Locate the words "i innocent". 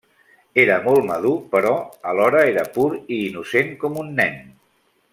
2.97-3.73